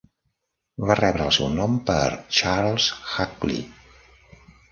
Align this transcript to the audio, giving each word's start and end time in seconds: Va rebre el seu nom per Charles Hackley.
Va 0.91 0.95
rebre 0.99 1.25
el 1.29 1.33
seu 1.37 1.51
nom 1.57 1.75
per 1.91 2.07
Charles 2.39 2.87
Hackley. 3.11 3.63